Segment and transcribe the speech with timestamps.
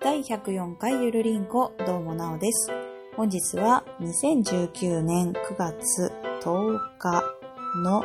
[0.00, 2.70] 第104回ゆるりんこ、どうもなおです。
[3.16, 7.24] 本日は2019年9月10日
[7.82, 8.04] の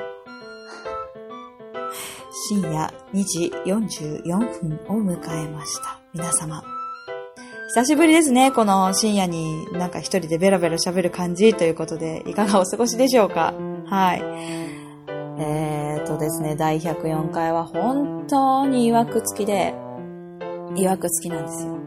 [2.47, 5.99] 深夜2時44分を迎えました。
[6.13, 6.63] 皆様。
[7.75, 8.51] 久しぶりですね。
[8.51, 13.53] この深夜になんか一人でベラベラ喋る感じということで、いかがお過ごしでしょうか？
[13.85, 14.23] はい。
[15.39, 19.75] えーとですね、第104回は本当に曰く付きで、
[20.75, 21.77] 曰く付きなんですよ。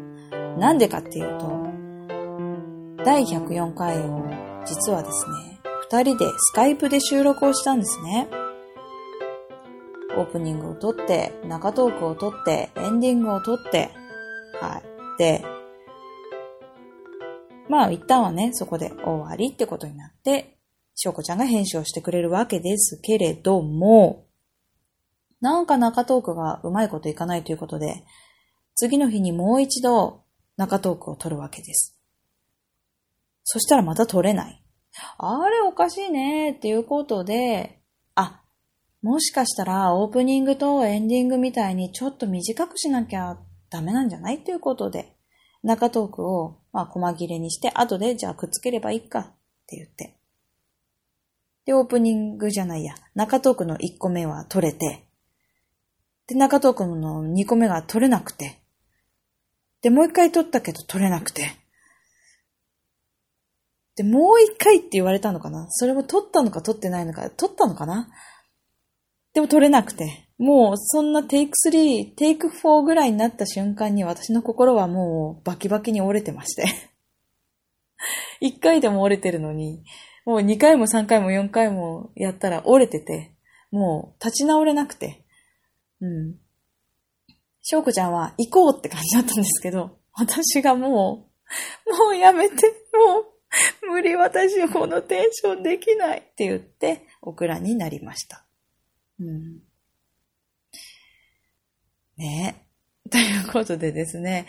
[0.59, 4.25] なんでかっていうと、第104回を
[4.65, 8.29] 実はですね、二人でスカイプで収録をしたんですね。
[10.17, 13.91] オープニングを撮って、中トークを撮って、エンディングを撮って、
[14.61, 15.19] はい。
[15.19, 15.45] で、
[17.69, 20.59] まあ一旦はね、そこで終わりってことになって、
[20.95, 24.25] しょうこちゃんが編集をしてくれるわけですけれども、
[25.41, 28.03] なんか中トークがうまいこといかないということで、
[28.77, 30.23] 次の日にもう一度
[30.57, 31.99] 中トークを撮るわけです。
[33.43, 34.63] そしたらまた撮れない。
[35.19, 37.81] あれおかしいねっていうことで、
[38.15, 38.43] あ、
[39.03, 43.39] もしかしたらオープニングとエンディングみたいにちょっと短くしなきゃ
[43.71, 45.17] ダメなんじゃないっていうことで、
[45.63, 49.25] 中トークをまあ細切れにして、後でじゃあくっつければいいかっ
[49.67, 50.19] て言って。
[51.65, 55.09] で、オープニングじゃないや、中トークの1個目は取れて、
[56.27, 58.61] で、中トークの2個目が取れなくて、
[59.83, 61.53] で、もう一回取ったけど取れなくて、
[63.97, 65.67] で、もう一回って言われたのかな？
[65.71, 68.09] それも取ったのか取ってないのか、取ったのかな？
[69.33, 76.65] でも取れなくて、もうそんなテイク3、テイク4ぐらいになった瞬間に私の心はもうバキバキに折れてまして。
[78.41, 79.83] 一回でも折れてるのに、
[80.27, 83.35] もう2回も3回も4回もやったら折れてて、
[83.71, 85.25] もう立ち直れなくて。
[86.01, 86.46] うん。
[87.69, 90.87] 翔子ちゃんは行こうって感じだったんですけど、私がも
[91.91, 92.55] う、もうやめて、
[92.95, 93.23] も
[93.89, 98.45] う、無理私このテンションできないって言って、オクラになりました。
[99.19, 99.59] うん。
[102.17, 102.69] ね。
[103.11, 104.47] ということでですね、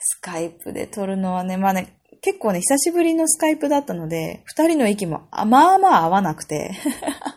[0.00, 6.72] スカイプで撮るのはね、まあね、結構ね、久しぶりのスカイプだったので、二人の息も、あまあまあ合わなくて。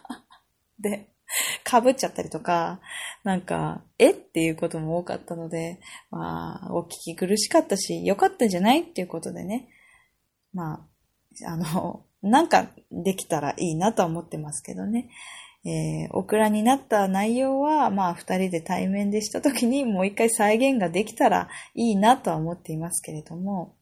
[0.79, 1.08] で、
[1.69, 2.79] 被っちゃったりとか、
[3.23, 4.11] なんか、え？
[4.11, 5.79] っていうことも多かったので、
[6.09, 8.81] まあ、お聞き苦しかったし、良かったんじゃない？
[8.81, 9.69] っていうことでね、
[10.53, 10.85] ま
[11.45, 15.09] あ、あの、 なんかできたらいいなとは思ってますけどね。
[15.65, 23.75] えー、オクラになった内容は、まあ、二人で対面でした時にもう一回再現ができたらいいなとは思っていますけれども、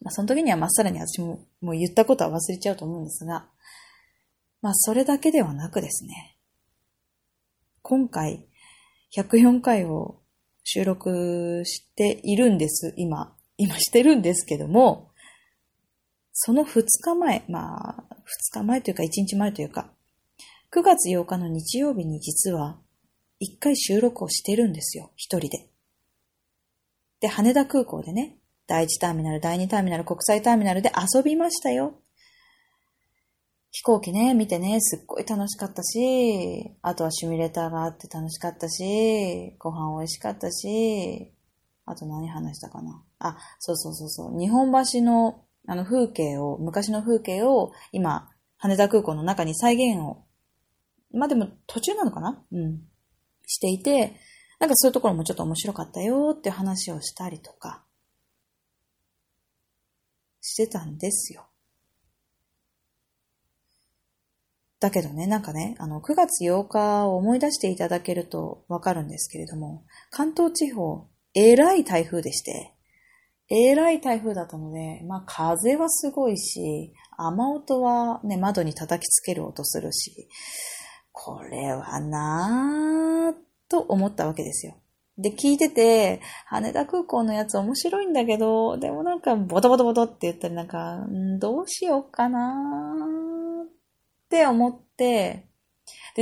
[0.00, 3.46] まあ、その時にはまっさらに私ももう言ったことは忘れちゃうと思うんですが、
[4.62, 6.33] まあ、それだけではなくですね、
[7.86, 8.48] 今回、
[9.14, 10.22] 104回を
[10.62, 13.36] 収録しているんです、今。
[13.58, 15.10] 今してるんですけども、
[16.32, 18.04] その2日前、まあ、
[18.54, 19.92] 2日前というか1日前というか、
[20.72, 22.80] 9月8日の日曜日に実は、
[23.42, 25.68] 1回収録をしてるんですよ、一人で。
[27.20, 32.00] で、羽田空港でね、第1ターミナル、第2ターミナル、国際ターミナルで遊びましたよ。
[33.76, 41.32] 飛行機ね、見てね、すっごい楽しかったし、あとはシミュレーターがあって楽しかったし、ご飯美味しかったし、
[41.84, 43.02] あと何話したかな？
[43.18, 44.38] あ、そうそうそうそう。
[44.38, 50.22] 日本橋のあの風景を、昔の風景を今、羽田空港の中に再現を、
[51.12, 52.44] まあでも途中なのかな？
[52.52, 52.80] うん。
[53.44, 54.14] していて、
[54.60, 57.82] なんかそういうところもちょっと面白かったよって話をしたりとか、
[60.40, 61.48] してたんですよ。
[64.84, 72.74] だけどね、なんかね、あの、9月8日を思い出していただけるとわかるんですけれども、関東地方、えらい台風でして、
[73.48, 80.28] えらい台風だったので、まあ風はすごいし、雨音はね、窓に叩きつける音するし、
[81.12, 84.74] これはなぁ、と思ったわけですよ。
[85.16, 93.68] で、聞いてて、羽田空港のやつ面白いんだけど、でもなんかボトボトボトって言ったりなんか、んどうしようかなぁっ
[94.28, 95.44] て思って、で、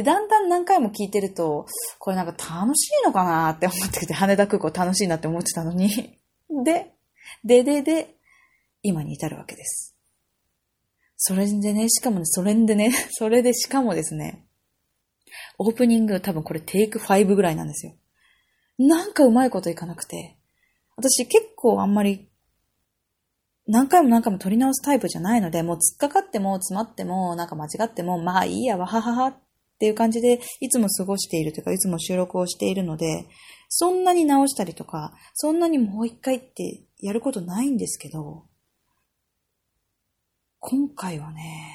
[0.03, 1.67] だんだん何回も聞いてると、
[1.99, 6.19] これなんか楽しいのかなって思ってきて、羽田空港楽しいなって思ってたのに。
[6.65, 6.93] で、
[7.45, 8.15] ででで、
[8.83, 9.95] 今に至るわけです。
[11.17, 14.45] それでね、しかもね、それでね、 それでしかもですね、
[15.59, 17.95] オープニング多分これテイク5ぐらいなんですよ。
[18.79, 20.37] なんかうまいこといかなくて。
[20.97, 22.29] 私結構あんまり
[23.67, 29.35] 何回も何回も撮り直すタイプじゃないので、もう突っかかっても詰まってもなんか間違っても、まあいいや、わはははっ
[29.83, 33.27] っていう感じで、いつも過ごしているというか、いつも収録をしているので、
[33.69, 38.45] そんなに直したりとか、そんなにもう一回ってやることないんですけど、
[40.61, 41.67] 今回はね、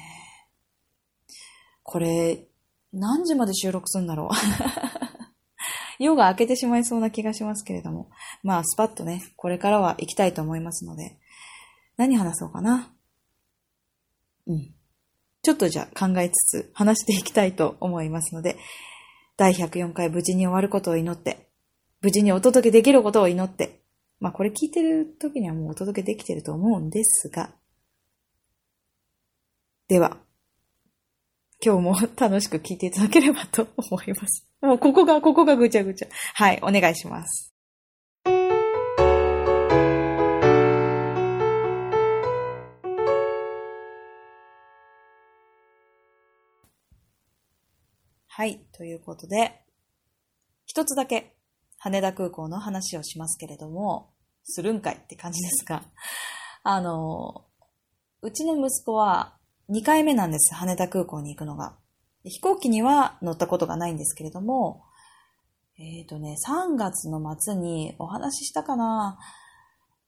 [1.82, 2.46] これ、
[2.94, 4.36] 何時まで収録するんだろう
[6.02, 8.08] 夜が明けてしまいそうな気がしますけれども。
[8.42, 11.18] まあ、スパッとね、これからは行きたいと思いますので、
[11.98, 12.90] 何話そうかな？
[14.46, 14.74] うん。
[15.42, 18.56] ちょっとじゃあ考えつつ話していきたいと思いますので、
[19.36, 21.50] 第104回無事に終わることを祈って、
[22.00, 23.82] 無事にお届けできることを祈って、
[24.20, 27.50] まあこれ聞いてる時にはもうお届けできてると思うんですが、
[29.88, 30.18] では、
[31.64, 34.46] 今日も楽しく聞いていただければと思います。
[34.60, 36.08] もうここが、ここがぐちゃぐちゃ。
[36.34, 37.52] はい、お願いします。
[48.38, 49.64] はい、ということで、
[50.64, 51.34] 一つだけ
[51.76, 54.12] 羽田空港の話をしますけれども、
[54.44, 55.82] するんかいって感じですが、
[56.62, 57.46] あの、
[58.22, 59.36] うちの息子は
[59.70, 61.74] 2回目なんです、羽田空港に行くのが。
[62.22, 64.84] 飛行機には乗ったことがないんですけれども、
[65.76, 69.18] えっ、ー、とね、3月の末にお話ししたかな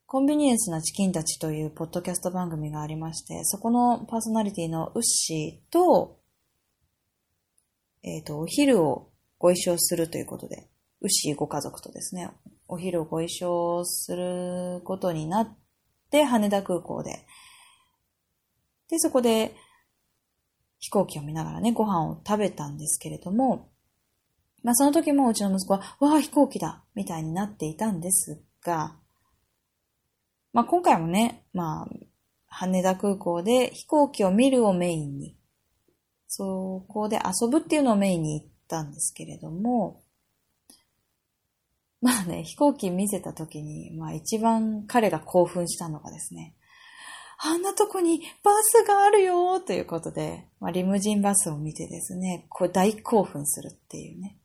[0.07, 6.20] コンビニエンスなチキンたちというポッドキャスト番組がありまして、そこのパーソナリティのウッシーと、
[8.03, 10.69] えっ、ー、と、お昼をご一緒するということで、
[11.01, 12.31] 牛ご家族とですね、
[12.69, 15.57] お昼をご一緒することになっ
[16.11, 17.27] て、羽田空港で。
[18.89, 19.55] で、そこで
[20.79, 23.71] 飛行機を見ながらね、ご飯を食べたんですけれども、
[24.63, 28.97] まあその時もうちの息子は、わあ飛行機だみたいになっていたんですが、
[30.53, 31.89] まあ今回もね、まあ
[32.47, 35.37] 羽田空港で飛行機を見るをメインに
[36.33, 40.05] そこで遊ぶっていうのをメインに行ったんですけれども、
[42.01, 46.55] まあね、飛行機見せた時に、まあ一番彼が興奮したのがですね、
[47.39, 54.39] あんなとこにバスがあるよということで、まあ、リムジンバスを見てですね、こう大興奮するっていうね。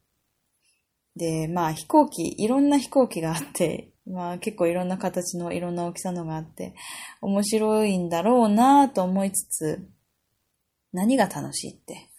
[1.15, 6.73] で、まあ飛行機、いろんな飛行機があって、まあ結構いろんな形のいろんな大きさのがあって、
[7.21, 9.87] 面白いんだろうなと思いつつ、
[10.95, 12.09] 何が楽しいって。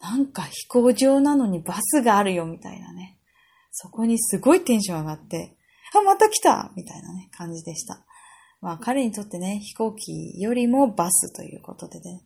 [0.00, 3.18] なんか飛行場なのにバスがあるよみたいなね。
[3.72, 5.56] そこにすごいテンション上がって、
[5.94, 8.04] あ、また来たみたいなね、感じでした。
[8.60, 12.24] まあ彼にとってね、飛行機よりもバスということでね、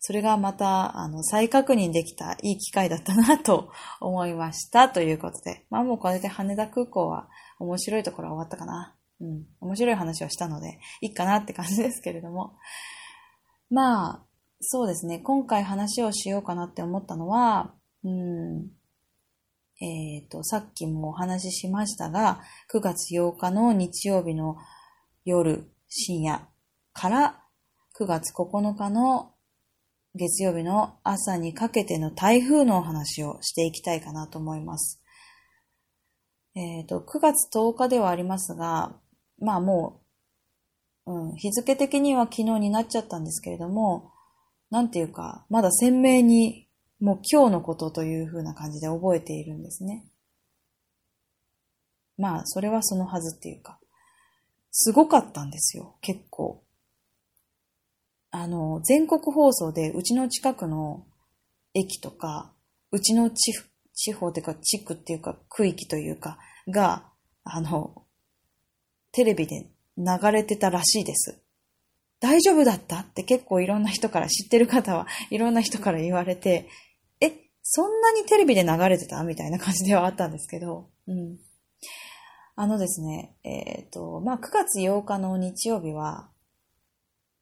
[0.00, 3.70] それがまた、あの、再確認できたいい機会だったなと
[4.00, 7.28] 思いましたということで、まあもうこれで羽田空港は
[7.60, 8.96] 面白いところは終わったかな。
[9.20, 12.56] うん、面白い話をしたので、いいかなって感じですけれども。
[13.70, 14.22] まあ、
[14.64, 15.18] そうですね。
[15.18, 17.74] 今回話をしようかなって思ったのは、
[18.04, 18.70] うん、
[19.80, 22.40] えっ、ー、と、さっきもお話ししましたが、
[22.72, 24.56] 9月8日の日曜日の
[25.24, 26.46] 夜、深夜
[26.92, 27.42] から
[27.98, 29.34] 9月9日の
[30.14, 35.02] 月曜日の朝にかけての台風のお話をしていきたいかなと思います。
[36.54, 38.94] えっ、ー、と、9月10日ではありますが、
[39.40, 40.02] まあも
[41.06, 44.11] う、うん、日付的には昨日になっちゃったんですけれども、
[44.72, 46.66] なんていうか、まだ鮮明に
[46.98, 50.02] もう今日のことという風な感じで覚えているんですね。
[52.16, 53.78] まあ、それはそのはずっていうか、
[54.70, 56.64] すごかったんですよ、結構。
[58.30, 61.04] あの、全国放送でうちの近くの
[61.74, 62.54] 駅とか、
[62.92, 63.52] うちの地
[63.92, 67.10] 地方っていうか地区っていうか区域というかが、
[67.44, 68.06] あの、
[69.12, 69.68] テレビで
[69.98, 71.41] 流れてたらしいです。
[72.22, 73.00] 大丈夫だった？
[73.00, 76.68] って結構いろんな人から知ってる方はいろんな人から言われて、
[77.20, 81.38] え、そんなにテレビで流れてたみたいな感じではあったんですけど、うん。
[82.54, 86.28] あのですね、えっ、ー、と、まあ、9月8日の日曜日は、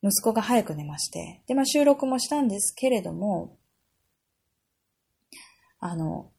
[0.02, 3.58] 息子が早く寝まして、で、まあ、収録もしたんですけれども、
[5.78, 6.30] あの、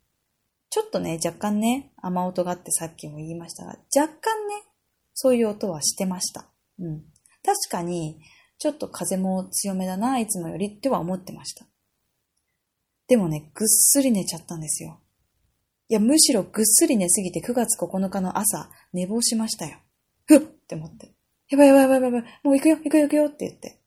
[0.69, 4.63] ちょっとね、若干ね、雨音があってさっきも言いましたが、若干ね、
[5.13, 6.47] そういう音はしてました。
[6.79, 7.10] うん。
[7.43, 8.19] 確かに、
[8.57, 11.65] ちょっと風も強めだな、いつもよりっては思ってました。
[13.07, 14.99] でもね、ぐっすり寝ちゃったんですよ。
[15.89, 19.79] いや、むしろぐっすり寝すぎて9月9日の朝、寝坊しましたよ。
[20.25, 21.11] ふっって思って。
[21.49, 23.81] やばいやばいやばいやばい、もう行くよ、行くよ、行くよって言って、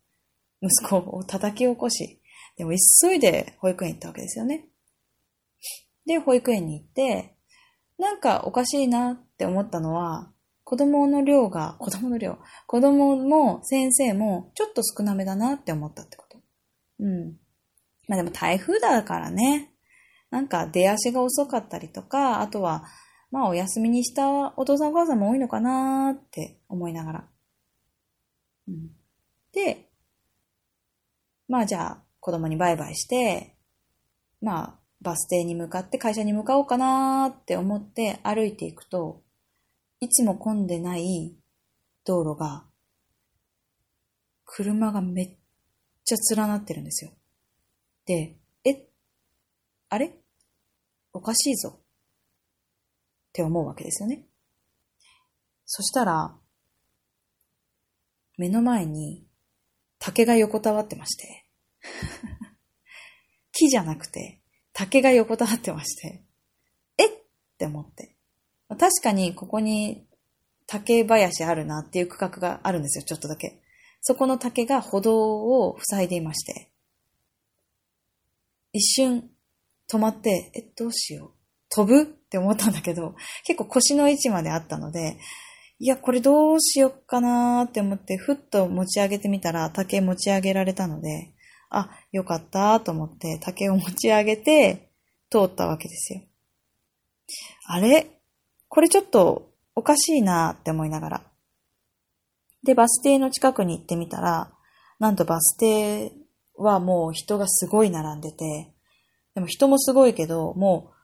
[0.61, 2.21] 息子を叩き起こし、
[2.57, 4.69] でも急いで保育園行ったわけですよね。
[6.05, 7.35] で、保育園に行って、
[7.99, 10.31] なんかおかしいなって思ったのは、
[10.65, 16.39] 子供の量が、子供の量、子供も先生もちょっと少なめだなって思ったってこと。
[17.01, 17.37] うん。
[18.09, 19.71] まあでも台風だからね。
[20.31, 22.85] なんか出足が遅かったりとか、あとは、
[23.31, 27.29] まあお休みにしたお父さんお母さんも多いのかなって思いながら。
[28.69, 28.91] うん、
[29.53, 29.91] で、
[31.47, 33.57] まあじゃあ子供にバイバイして、
[34.41, 39.24] まあバス停に向かって会社に向かおうかなって思って歩いていくと、
[40.01, 41.37] いつも混んでない
[42.05, 42.67] 道路が、
[44.45, 45.37] 車がめっ
[46.05, 47.13] ちゃ連なってるんですよ。
[48.05, 48.87] で、え、
[49.89, 50.15] あれ？
[51.13, 51.79] おかしいぞ。
[51.79, 51.83] っ
[53.33, 54.27] て思うわけですよね。
[55.67, 56.37] そしたら、
[58.37, 59.27] 目の前に
[59.99, 61.47] 竹が横たわってまして、
[63.53, 64.41] 木じゃなくて
[64.73, 66.25] 竹が横たわってまして、
[66.99, 67.07] え？
[67.07, 67.11] っ
[67.57, 68.14] て思って。
[68.75, 70.07] 確かにここに
[70.67, 73.61] 竹林あるなっていう区画があるんですよ、ちょっとだけ。
[74.01, 76.71] そこの竹が歩道を塞いでいまして。
[78.73, 79.31] 一瞬
[79.89, 81.31] 止まって、え、どうしよう。
[81.71, 82.03] 飛ぶ？
[82.03, 83.15] って思ったんだけど、
[83.45, 85.19] 結構腰の位置まであったので、
[85.79, 91.35] いや、これどうしよっかなーって思って、ふっと持ち上げてみたら、竹持ち上げられたので、
[91.71, 94.91] あ、よかったーと思って、竹を持ち上げて、
[95.31, 96.21] 通ったわけですよ。
[97.67, 98.07] あれ？
[98.75, 101.23] これちょっとおかしいなって思いながら。
[102.65, 104.51] で、バス停の近くに行ってみたら、
[104.99, 106.11] なんとバス停
[106.57, 108.75] はもう人がすごい並んでて、
[109.37, 110.95] でも人もすごいけど、もう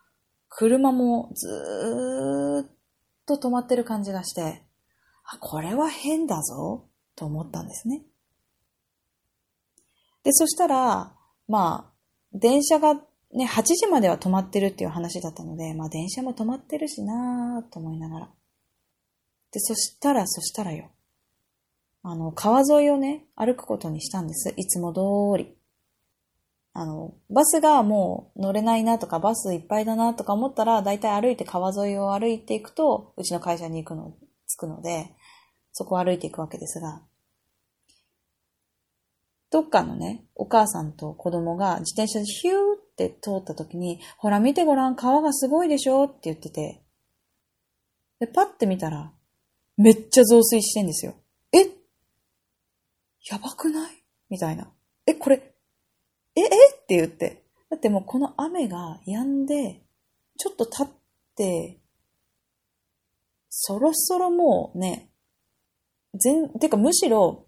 [0.49, 2.71] 車もずーっ
[3.25, 4.63] と止まってる感じがして、
[5.23, 8.01] あ、これは変だぞ、と思ったんですね。
[10.23, 11.13] で、そしたら、
[11.47, 13.01] まあ、電車が
[13.33, 18.29] ね、8時までは止まってるっていう話だったので、まあ電車も止まってるしなぁと思いながら。
[19.51, 20.89] で、そしたら、そしたらよ。
[22.03, 24.53] あの、川沿いをね、歩くことにしたんです。
[24.57, 25.01] いつも通
[25.37, 25.55] り。
[26.73, 34.13] あの、バスがもう乗れないなとか、バスいっぱいだなとか思ったら、だいたい歩いて川沿いを歩いていくと、うちの会社に行くの、
[34.47, 35.13] 着くので、
[35.73, 37.01] そこを歩いていくわけですが、
[39.51, 46.81] どっかのね、お母さんと子供が自転車でヒューっって通った時に、ほら見てごらん、川がすごいでしょって言ってて、
[48.19, 49.11] で、パッて見たら、
[49.77, 51.15] めっちゃ増水してんですよ。
[51.53, 51.69] え？
[53.31, 54.03] やばくない？
[54.29, 54.71] みたいな。
[55.05, 55.53] え、これ、
[56.35, 56.45] え、え？
[56.45, 56.49] っ
[56.85, 57.43] て言って。
[57.69, 59.81] だってもうこの雨が止んで、
[60.37, 60.87] ちょっと経っ
[61.35, 61.79] て、
[63.49, 65.09] そろそろもうね、
[66.13, 67.47] 全、てかむしろ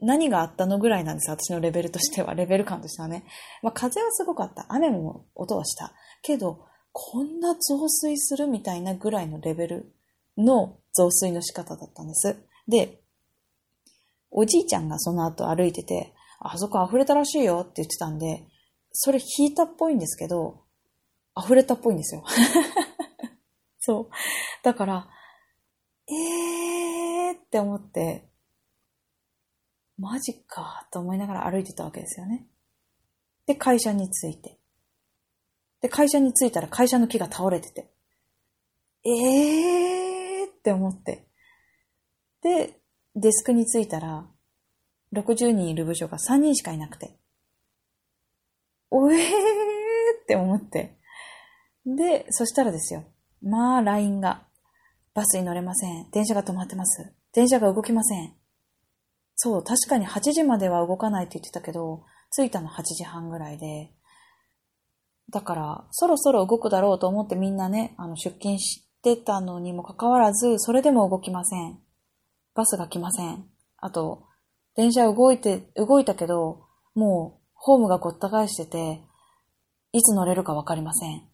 [0.00, 1.30] 何があったのぐらいなんです。
[1.30, 3.24] 私のレベルとしては、レベル感としてはね。
[3.62, 4.66] まあ風はすごかった。
[4.68, 5.92] 雨も音はした。
[6.22, 9.94] けど、こんな増水するみたいなぐらいのレベル
[10.36, 12.36] の増水の仕方だったんです。
[12.68, 13.00] で、
[14.30, 18.44] おじいちゃんがその後歩いてて、あそこ溢れたらしいよって言ってたんで、
[18.92, 20.62] それ引いたっぽいんですけど、
[21.38, 22.24] 溢れたっぽいんですよ。
[23.80, 24.08] そう。
[24.62, 25.08] だから、
[26.08, 28.28] えーって思って、
[29.98, 32.46] マジかと思いながら歩いてたわけですよね。
[33.46, 34.58] で、会社に着いて。
[35.80, 37.90] で、会社に着いたら会社の木が倒れてて。
[39.04, 41.26] えーって思って。
[42.42, 42.80] で、
[43.14, 44.26] デスクに着いたら、
[45.12, 47.16] 60人いる部署が3人しかいなくて。
[48.90, 49.20] おえー
[50.22, 50.98] って思って。
[51.86, 53.04] で、そしたらですよ。
[53.42, 54.46] まあ、LINE が。
[55.14, 56.10] バスに乗れません。
[56.10, 57.14] 電車が止まってます。
[57.32, 58.34] 電車が動きません。
[59.36, 63.92] そう、確かに8時までは動かないって言ってたけど、着いたの8時半ぐらいで。
[65.30, 71.78] だから、そろそろ動くだろうと思ってみんなね、あの、出勤してたのにもかかわらず、それでも動きません。
[72.54, 73.46] バスが来ません。
[73.76, 74.24] あと、
[74.74, 76.64] 電車動いて、動いたけど、
[76.94, 79.02] もう、ホームがごった返してて、
[79.92, 81.28] いつ乗れるかわかりません。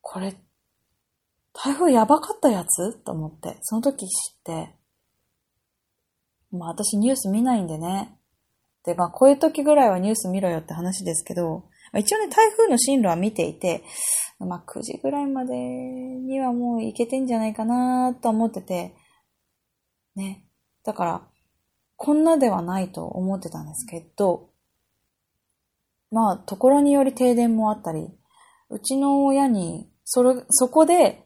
[0.00, 0.36] これ、
[1.52, 2.98] 台風やばかったやつ？
[3.02, 4.76] と思って、その時知って、
[6.52, 8.16] まあ私ニュース見ないんでね。
[8.84, 13.82] で、まあこういう時ぐらいはニュース見ろよって話ですけど、まあ、一応ね、台風の進路は見ていて、
[14.38, 18.94] まあ9時ぐらいまでにはもう行けてんじゃないかなと思ってて、
[20.14, 20.44] ね。
[20.84, 21.22] だから、
[21.96, 24.50] こんなではないと思ってたんですけど、
[26.10, 28.08] まあ、ところにより停電もあったり、
[28.68, 31.24] うちの親に、それ、そこで、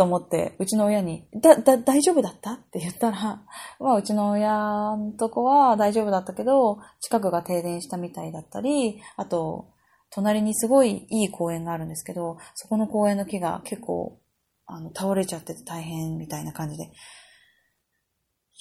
[0.00, 2.52] と思って、うちの親に、だ、だ、大丈夫だった？
[2.52, 3.42] って言ったら、
[3.78, 4.50] まあ、うちの親
[4.96, 9.68] のとこは大丈夫だったけど、近くが停電したみたいだったり、あと、
[10.08, 14.18] 隣にすごいいい公園があるんですけど、そこの公園の木が結構、
[14.64, 16.90] あの、倒れちゃってて大変みたいな感じで。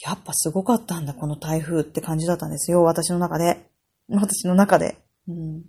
[0.05, 3.65] やっぱすごかったんだ、この台風って感じだったんですよ、私の中で。
[4.09, 4.97] 私の中で。
[5.29, 5.61] うん。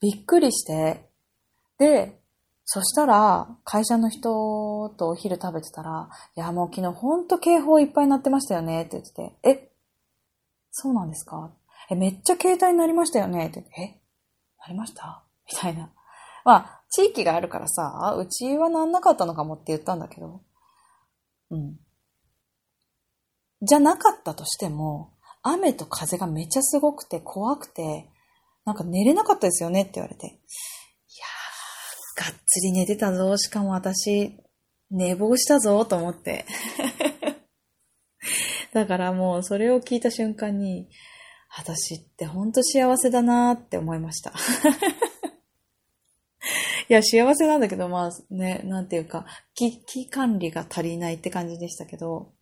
[0.00, 1.08] びっくりして、
[1.78, 2.18] で、
[2.68, 9.70] そしたら、会社の人とお昼食べてたら、いや、もう昨日ほんと警報いっぱいになってましたよね、って言ってて、え、
[10.72, 11.52] そうなんですか？
[11.88, 14.00] え、めっちゃ携帯になりましたよね、って言って、え、
[14.60, 15.22] なりました？
[15.48, 15.92] みたいな。
[16.44, 20.42] まあ、地域があるからさ、うちはなんなかったのかもって言ったんだけど、
[21.50, 21.76] うん。
[23.62, 28.10] じゃなかったとしても、雨と風がめっちゃすごくて怖くて、
[28.64, 30.40] なんか寝れなかったですよねって言われて。
[32.16, 33.36] がっつり寝てたぞ。
[33.36, 34.34] しかも私、
[34.90, 36.46] 寝坊したぞ、と思って。
[38.72, 40.88] だからもうそれを聞いた瞬間に、
[41.56, 44.32] 私ってほんと幸せだなーって思いました。
[46.88, 52.32] いや、幸せなんだけど、まあね、なんていうか、危機管理が足りないって感じでしたけど、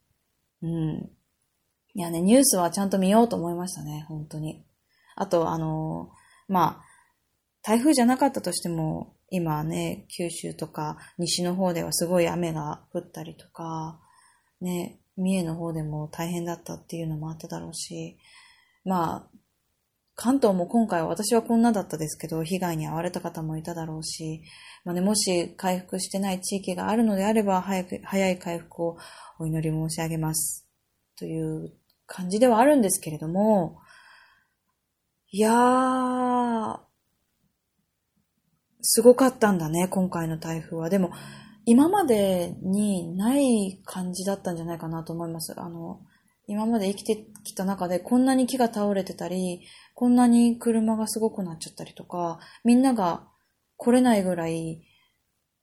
[0.62, 1.10] うん。
[1.94, 4.64] いやね、ニュースはちゃんと見ようと思いましたね、本当に。
[5.16, 6.10] あと、あの
[6.48, 6.84] まあ、
[7.62, 13.98] 台風じゃなかったとしても、今ね、九州とか西の方ではすごい雨が降ったりとか、
[14.60, 18.16] ね、三重の方でも大変だったっていうのもあっただろうし、
[18.84, 19.38] まあ、
[20.14, 24.44] 関東も今回は私はこんなだったですけど、被害に遭われた方もいただろうし、
[24.84, 28.96] まあね、もし回復してない地域があるのであれば、早く、早い回復を
[29.40, 30.68] お祈り申し上げます。
[31.18, 31.72] という
[32.06, 33.80] 感じではあるんですけれども、
[35.32, 36.78] いやー、
[38.86, 40.90] すごかったんだね、今回の台風は。
[40.90, 41.10] でも、
[41.64, 45.58] 今までにない感じだったんじゃないかなと思います。
[45.58, 46.02] あの、
[46.46, 49.62] 今まで生きてきた中でこんなに木が倒れてたり、
[49.94, 53.26] こんなに車がすごくなっちゃったりとか、みんなが
[53.78, 54.82] 来れないぐらい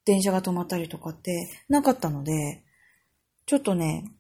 [0.04, 2.64] 電車が止まったりとかってなかったので、
[3.46, 4.12] ちょっとね、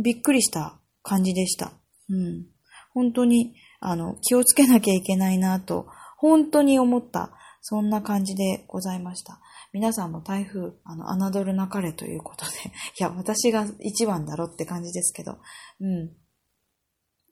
[0.00, 1.72] びっくりした感じでした。
[2.08, 2.46] うん。
[2.94, 7.32] 本当に、あの、気をつけなきゃいけないなと、本当に思った、
[7.70, 9.42] そんな感じでございました。
[9.74, 12.52] 皆さんも台風、あの、侮るなかれということで、
[12.98, 15.36] いや、私が一番だろって感じですけど、
[15.78, 16.16] うん。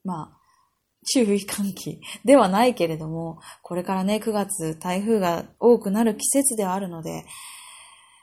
[0.03, 0.37] まあ、
[1.11, 7.25] 注意喚起ではないけれども、これからね、9月台風が多くなる季節ではあるので、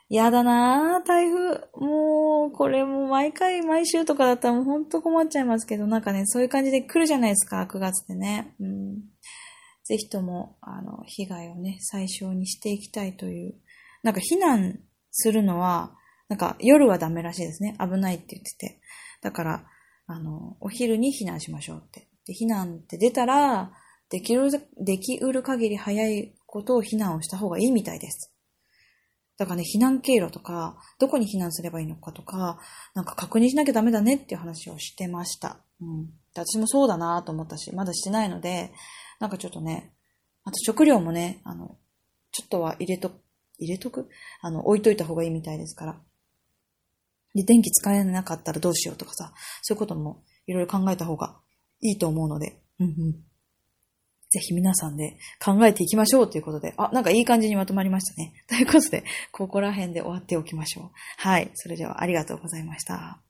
[0.09, 1.67] やだなぁ、台風。
[1.85, 8.55] もう、これもう毎回、毎週とかだったらもうほんと困っちゃいますけど、なんかね、そういう感じで来るじゃないですか、9月でね。
[8.61, 9.03] うん。
[9.85, 13.55] ぜひとも、あの、被害をね、最小にしていきたいという。
[14.03, 15.95] なんか避難するのは、
[16.29, 17.77] なんか夜はダメらしいですね。
[17.79, 18.81] 危ないって言ってて。
[19.23, 19.65] だから、
[20.07, 22.09] あの、お昼に避難しましょうって。
[22.27, 23.73] で、避難って出たら、
[24.11, 28.35] できる、できうる限り早いことを避難をした方がいいみたいです。
[29.37, 32.59] だからね、避難経路とか、どこに避難すればいいのかとか、
[32.95, 35.59] なんか確認しなきゃダメだねっていう話をしてました。
[35.81, 36.11] うん。
[36.33, 38.73] 私もそうだなと思ったし、まだしてないので、
[39.21, 39.93] なんかちょっとね、
[40.45, 41.77] あと食料もね、あの、
[42.33, 43.13] ちょっとは入れと、
[43.59, 44.09] 入れとく？
[44.41, 46.01] あの、置いといた方がいいみたいですから。
[47.35, 51.37] で、電気使えなかったらどうしようとかさ、そういうこともいろいろ考えた方が
[51.81, 53.13] いいと思うので、うんうん。
[54.31, 58.35] ぜひ皆さんで考えていきましょうということで、あ、なんかいい感じにまとまりましたね。
[58.49, 60.91] ということで、ここら辺で終わっておきましょう。
[61.19, 61.51] はい。
[61.55, 63.24] それではありがとうございました。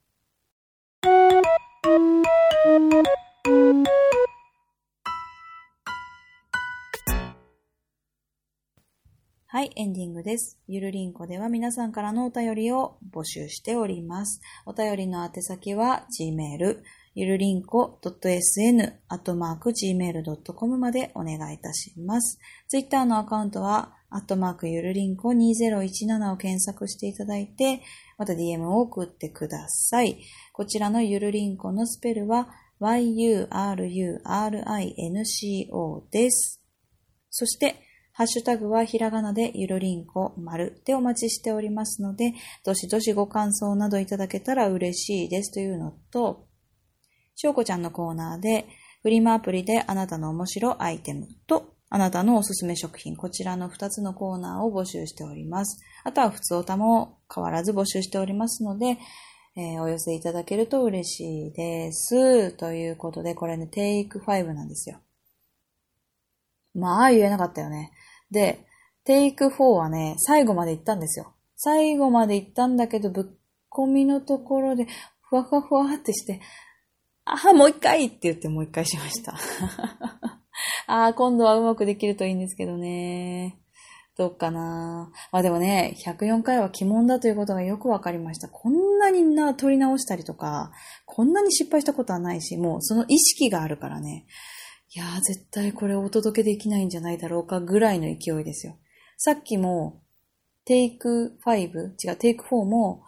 [9.54, 10.58] はい、エンディングです。
[10.66, 14.40] ゆるりんこでは皆さんからのお便りを募集しております。
[14.66, 16.80] お便りの宛先は gmail、
[17.14, 22.40] ゆるりんこ .sn、アットマーク gmail.com までお願いいたします。
[22.66, 27.80] ツイッターのアカウントは、アットマークゆるりんこ2017を検索していただいて、
[28.18, 30.18] また DM を送ってください。
[30.52, 32.48] こちらのゆるりんこのスペルは、
[32.80, 33.62] yurinco
[36.10, 36.60] です。
[37.30, 37.76] そして、
[38.16, 42.32] ハッシュタグはひらがなでゆるりんこ丸でお待ちしておりますので、
[42.64, 46.46] どしどしご感想などいただけたら嬉しいですというのと、
[47.34, 48.66] しょうこちゃんのコーナーで、
[49.02, 55.82] フリマアプリであなたの面白アイテムと、あなたのおすすめ食品、こちらの2つのコーナーを募集しております。
[56.04, 58.96] あとは普通おたも変わらず募集しておりますので、
[59.56, 62.52] えーお寄せいただけると嬉しいです。
[62.52, 65.00] ということで、これね、テイク5なんですよ。
[66.74, 67.92] まあ、言えなかったよね。
[68.30, 68.66] で、
[69.04, 71.34] テイク4はね、最後まで行ったんですよ。
[71.56, 73.24] 最後まで行ったんだけど、ぶっ
[73.70, 74.86] 込みのところで、
[75.22, 76.40] ふわふわふわってして、
[77.24, 79.34] ああ、もう一回って言ってもう一回しました。
[80.86, 83.58] ああ、今度はうまくできるといいんですけどね。
[84.16, 88.48] どうかなまあでもね、104回は鬼門だということがよくわかりました。
[88.48, 90.70] こんなにな取り直したりとか、
[91.04, 94.26] こんなに失敗したことはないし、もうその意識があるからね。
[94.96, 98.78] いやー、絶対これお届けできないんじゃないだろうかぐらいの勢いですよ。
[99.16, 100.04] さっきも、
[100.64, 103.02] テイク5、違う、テイク4も、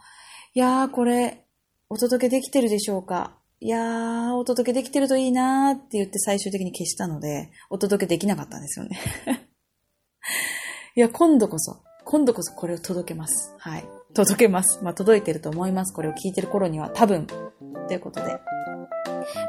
[0.53, 1.45] いやー、これ、
[1.89, 8.99] お届けできてるでしょうかいやー、お届けできてるといいなーって言って最終的に消したので、お届けできなかったんですよね。
[10.97, 13.55] いや、今度こそ、今度こそこれを届けます。
[13.59, 13.85] はい。
[14.13, 14.83] 届けます。
[14.83, 15.93] まあ、届いてると思います。
[15.93, 17.27] これを聞いてる頃には多分。
[17.27, 18.56] ということで。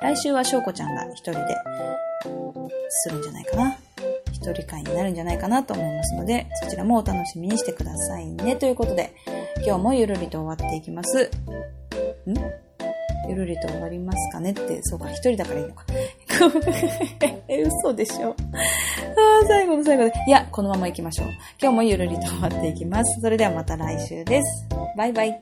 [0.03, 1.39] 来週は翔子ちゃんが一人で
[2.89, 3.77] するんじゃないかな。
[4.33, 8.57] 一人会になるんじゃないかなと思いますので、そちらもお楽しみにしてくださいね。
[8.57, 9.15] ということで、
[9.65, 11.31] 今日もゆるりと終わっていきます。
[12.27, 12.35] ん？
[13.29, 15.85] ゆるりと終わりますかねって、そうか、一人だからいいのか。
[17.49, 18.31] え、 嘘でしょ。
[18.31, 20.13] ああ、最後の最後で。
[20.27, 21.27] いや、このまま行きましょう。
[21.61, 23.21] 今日もゆるりと終わっていきます。
[23.21, 24.67] それではまた来週です。
[24.97, 25.41] バイバイ。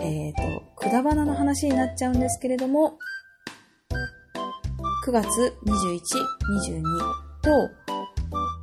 [0.00, 2.98] えっ、ー、と、くだばなの話になっちゃうんですけれども、
[5.06, 5.28] 9月
[5.64, 6.00] 21、
[6.70, 6.82] 22
[7.42, 7.70] と、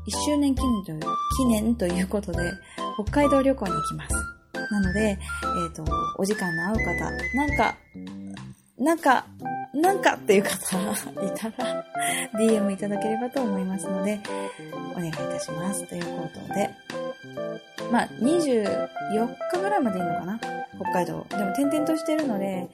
[0.08, 1.00] 1周年記念という
[1.38, 2.40] 記念ということで、
[3.02, 4.16] 北海道旅行に行きます。
[4.72, 5.84] なので、えっ、ー、と、
[6.18, 7.78] お時間の合う方、なんか、
[8.78, 9.26] なんか、
[9.74, 10.50] なんかっていう方
[11.26, 11.86] いたら、
[12.34, 14.20] DM いただければと思いますので、
[14.92, 15.88] お願いいたします。
[15.88, 16.70] ということで、
[17.92, 20.40] まあ、24日ぐらいまでいいのかな
[20.80, 21.26] 北海道。
[21.30, 22.68] でも転々としてるので、えっ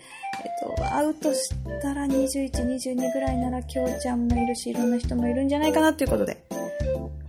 [0.78, 1.50] と、会うとし
[1.82, 6.44] たら21、22ぐらいなら、きょうちゃんもいるし、いろんな人もいるんじゃないかなということで、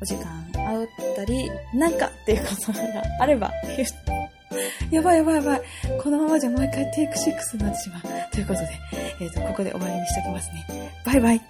[0.00, 2.80] お時間会ったり、なんかっていうことが
[3.20, 3.50] あれば、
[4.90, 5.62] やばいやばいやばい。
[6.02, 8.02] このままじゃもう一回テイク6になってしまう。
[8.32, 8.68] ということで、
[9.20, 10.92] えっ、と、ここで終わりにしときますね。
[11.04, 11.40] バイバイ。